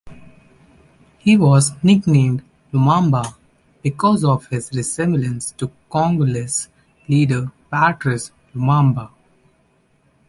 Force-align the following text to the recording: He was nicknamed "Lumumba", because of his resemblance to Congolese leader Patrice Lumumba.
He 1.19 1.37
was 1.37 1.73
nicknamed 1.83 2.43
"Lumumba", 2.73 3.35
because 3.83 4.23
of 4.25 4.47
his 4.47 4.71
resemblance 4.73 5.51
to 5.51 5.71
Congolese 5.91 6.69
leader 7.07 7.51
Patrice 7.71 8.31
Lumumba. 8.55 9.11